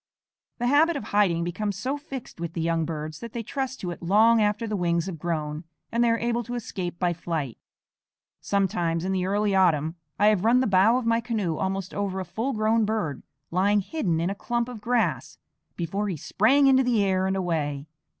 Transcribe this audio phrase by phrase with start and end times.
[0.57, 3.91] The habit of hiding becomes so fixed with the young birds that they trust to
[3.91, 7.59] it long after the wings have grown and they are able to escape by flight.
[8.39, 12.19] Sometimes in the early autumn I have run the bow of my canoe almost over
[12.19, 15.37] a full grown bird, lying hidden in a clump of grass,
[15.75, 17.85] before he sprang into the air and away.